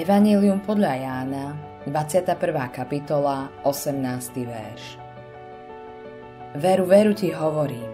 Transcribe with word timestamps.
Evangelium 0.00 0.64
podľa 0.64 0.96
Jána, 0.96 1.52
21. 1.84 2.32
kapitola, 2.72 3.52
18. 3.68 4.32
verš. 4.48 4.96
Veru, 6.56 6.88
veru 6.88 7.12
ti 7.12 7.28
hovorím. 7.28 7.84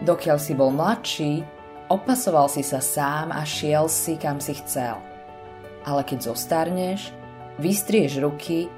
Dokiaľ 0.00 0.38
si 0.40 0.56
bol 0.56 0.72
mladší, 0.72 1.44
opasoval 1.92 2.48
si 2.48 2.64
sa 2.64 2.80
sám 2.80 3.28
a 3.28 3.44
šiel 3.44 3.92
si, 3.92 4.16
kam 4.16 4.40
si 4.40 4.56
chcel. 4.56 4.96
Ale 5.84 6.00
keď 6.00 6.32
zostarneš, 6.32 7.12
vystrieš 7.60 8.16
ruky 8.16 8.72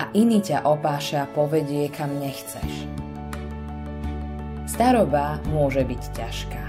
a 0.00 0.08
iný 0.16 0.40
ťa 0.40 0.64
opáša 0.64 1.28
a 1.28 1.32
povedie, 1.36 1.92
kam 1.92 2.16
nechceš. 2.16 2.88
Staroba 4.64 5.44
môže 5.52 5.84
byť 5.84 6.02
ťažká. 6.16 6.64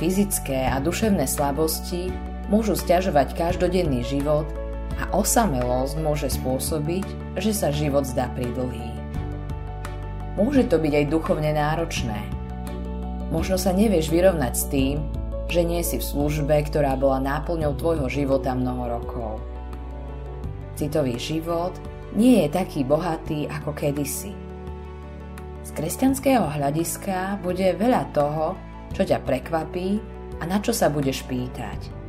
Fyzické 0.00 0.72
a 0.72 0.80
duševné 0.80 1.28
slabosti 1.28 2.08
môžu 2.46 2.78
stiažovať 2.78 3.34
každodenný 3.34 4.06
život 4.06 4.46
a 4.96 5.10
osamelosť 5.12 5.94
môže 6.00 6.28
spôsobiť, 6.32 7.06
že 7.36 7.52
sa 7.52 7.74
život 7.74 8.06
zdá 8.06 8.30
pridlhý. 8.32 8.94
Môže 10.36 10.68
to 10.68 10.76
byť 10.76 10.92
aj 10.92 11.10
duchovne 11.10 11.50
náročné. 11.56 12.20
Možno 13.32 13.56
sa 13.58 13.72
nevieš 13.72 14.12
vyrovnať 14.12 14.54
s 14.54 14.64
tým, 14.68 14.96
že 15.46 15.62
nie 15.62 15.82
si 15.82 15.98
v 15.98 16.04
službe, 16.04 16.54
ktorá 16.70 16.94
bola 16.98 17.22
náplňou 17.22 17.74
tvojho 17.78 18.06
života 18.10 18.54
mnoho 18.54 19.00
rokov. 19.00 19.32
Citový 20.76 21.16
život 21.16 21.72
nie 22.12 22.44
je 22.44 22.48
taký 22.52 22.84
bohatý 22.84 23.48
ako 23.48 23.72
kedysi. 23.72 24.34
Z 25.66 25.70
kresťanského 25.74 26.46
hľadiska 26.46 27.42
bude 27.42 27.74
veľa 27.74 28.12
toho, 28.14 28.54
čo 28.94 29.02
ťa 29.02 29.24
prekvapí 29.24 29.98
a 30.38 30.42
na 30.46 30.62
čo 30.62 30.70
sa 30.70 30.92
budeš 30.92 31.26
pýtať. 31.26 32.05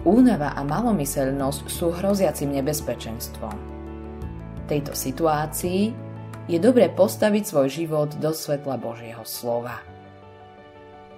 Únava 0.00 0.56
a 0.56 0.64
malomyselnosť 0.64 1.68
sú 1.68 1.92
hroziacim 1.92 2.48
nebezpečenstvom. 2.56 3.52
V 4.56 4.62
tejto 4.64 4.96
situácii 4.96 5.92
je 6.48 6.56
dobre 6.56 6.88
postaviť 6.88 7.44
svoj 7.44 7.68
život 7.68 8.10
do 8.16 8.32
svetla 8.32 8.80
Božieho 8.80 9.20
slova. 9.28 9.84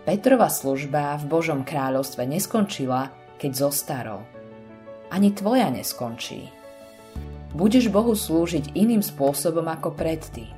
Petrova 0.02 0.50
služba 0.50 1.14
v 1.22 1.24
Božom 1.30 1.62
kráľovstve 1.62 2.26
neskončila, 2.26 3.14
keď 3.38 3.70
zostarol. 3.70 4.26
Ani 5.14 5.30
tvoja 5.30 5.70
neskončí. 5.70 6.50
Budeš 7.54 7.86
Bohu 7.86 8.18
slúžiť 8.18 8.74
iným 8.74 8.98
spôsobom 8.98 9.70
ako 9.70 9.94
predtým. 9.94 10.50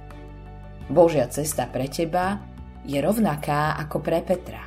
Božia 0.89 1.29
cesta 1.29 1.69
pre 1.69 1.93
teba 1.93 2.41
je 2.89 2.97
rovnaká 3.05 3.77
ako 3.85 4.01
pre 4.01 4.25
Petra. 4.25 4.65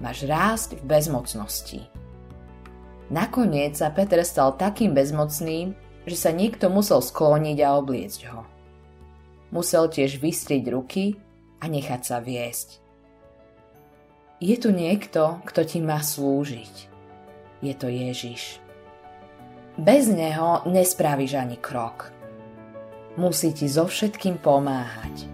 Máš 0.00 0.24
rásť 0.24 0.80
v 0.80 0.96
bezmocnosti 0.96 2.01
Nakoniec 3.12 3.76
sa 3.76 3.92
Peter 3.92 4.24
stal 4.24 4.56
takým 4.56 4.96
bezmocným, 4.96 5.76
že 6.08 6.16
sa 6.16 6.32
niekto 6.32 6.72
musel 6.72 7.04
skloniť 7.04 7.58
a 7.60 7.76
obliecť 7.76 8.20
ho. 8.32 8.48
Musel 9.52 9.92
tiež 9.92 10.16
vystrieť 10.16 10.64
ruky 10.72 11.20
a 11.60 11.68
nechať 11.68 12.00
sa 12.08 12.24
viesť. 12.24 12.80
Je 14.40 14.56
tu 14.56 14.72
niekto, 14.72 15.44
kto 15.44 15.60
ti 15.62 15.78
má 15.84 16.00
slúžiť. 16.00 16.74
Je 17.60 17.74
to 17.76 17.86
Ježiš. 17.92 18.58
Bez 19.76 20.08
neho 20.08 20.64
nespravíš 20.64 21.36
ani 21.36 21.60
krok. 21.60 22.10
Musí 23.20 23.52
ti 23.52 23.68
so 23.68 23.84
všetkým 23.84 24.40
pomáhať. 24.40 25.28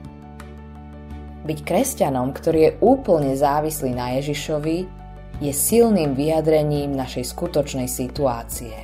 Byť 1.47 1.59
kresťanom, 1.62 2.34
ktorý 2.34 2.59
je 2.59 2.77
úplne 2.83 3.39
závislý 3.39 3.95
na 3.95 4.19
Ježišovi, 4.19 4.99
je 5.39 5.55
silným 5.55 6.19
vyjadrením 6.19 6.98
našej 6.98 7.31
skutočnej 7.31 7.86
situácie. 7.86 8.75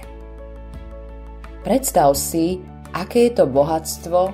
Predstav 1.67 2.15
si, 2.15 2.63
aké 2.95 3.31
je 3.31 3.43
to 3.43 3.45
bohatstvo, 3.51 4.31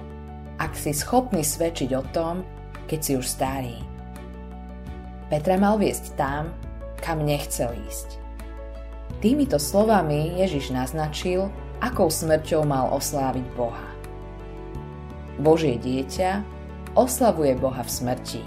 ak 0.61 0.73
si 0.77 0.93
schopný 0.93 1.41
svedčiť 1.41 1.91
o 1.97 2.05
tom, 2.13 2.45
keď 2.85 2.99
si 3.01 3.13
už 3.17 3.25
starý. 3.25 3.79
Petra 5.33 5.57
mal 5.57 5.81
viesť 5.81 6.19
tam, 6.19 6.53
kam 7.01 7.25
nechcel 7.25 7.73
ísť. 7.89 8.21
Týmito 9.25 9.57
slovami 9.57 10.37
Ježiš 10.43 10.75
naznačil, 10.75 11.49
akou 11.81 12.13
smrťou 12.13 12.69
mal 12.69 12.93
osláviť 12.93 13.47
Boha. 13.57 13.89
Božie 15.41 15.81
dieťa 15.81 16.45
oslavuje 16.99 17.57
Boha 17.57 17.81
v 17.81 17.91
smrti. 17.91 18.43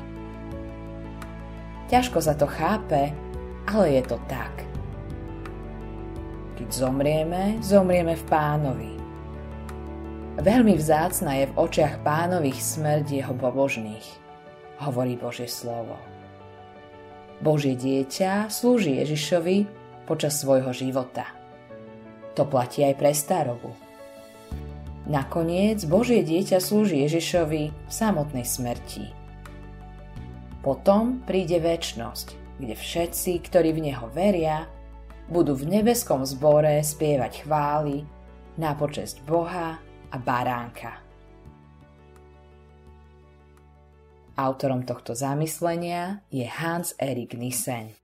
Ťažko 1.89 2.19
sa 2.22 2.38
to 2.38 2.45
chápe, 2.45 3.13
ale 3.73 3.97
je 3.97 4.03
to 4.06 4.17
tak. 4.29 4.53
Keď 6.61 6.69
zomrieme, 6.69 7.57
zomrieme 7.66 8.13
v 8.13 8.23
pánovi. 8.29 8.94
Veľmi 10.38 10.78
vzácna 10.78 11.41
je 11.41 11.45
v 11.50 11.57
očiach 11.57 12.06
pánových 12.06 12.62
smrť 12.62 13.06
jeho 13.09 13.33
pobožných, 13.33 14.06
hovorí 14.81 15.17
Božie 15.17 15.50
slovo. 15.50 15.97
Božie 17.41 17.73
dieťa 17.73 18.53
slúži 18.53 19.01
Ježišovi 19.01 19.66
počas 20.06 20.38
svojho 20.38 20.69
života. 20.69 21.25
To 22.38 22.45
platí 22.45 22.85
aj 22.85 22.95
pre 22.97 23.12
starobu. 23.13 23.73
Nakoniec 25.09 25.83
Božie 25.89 26.22
dieťa 26.22 26.62
slúži 26.62 27.03
Ježišovi 27.09 27.63
v 27.73 27.91
samotnej 27.91 28.45
smrti. 28.45 29.12
Potom 30.63 31.19
príde 31.28 31.59
väčnosť, 31.59 32.43
kde 32.59 32.75
všetci, 32.78 33.31
ktorí 33.50 33.74
v 33.74 33.90
Neho 33.90 34.08
veria, 34.14 34.69
budú 35.31 35.56
v 35.56 35.80
nebeskom 35.80 36.28
zbore 36.28 36.84
spievať 36.84 37.47
chvály 37.47 38.03
na 38.59 38.75
počesť 38.78 39.24
Boha 39.25 39.80
a 40.12 40.16
Baránka. 40.22 41.02
Autorom 44.34 44.81
tohto 44.81 45.13
zamyslenia 45.13 46.25
je 46.34 46.46
Hans 46.46 46.97
Erik 46.97 47.38
Nissen. 47.38 48.03